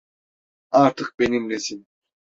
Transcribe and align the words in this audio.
Artık 0.71 1.15
benimlesin. 1.19 1.87